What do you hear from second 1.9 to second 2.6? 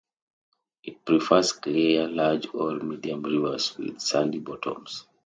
large